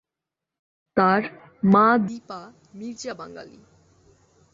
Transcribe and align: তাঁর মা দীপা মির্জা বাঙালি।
তাঁর 0.97 1.21
মা 1.63 1.87
দীপা 2.07 2.41
মির্জা 2.73 3.13
বাঙালি। 3.13 3.59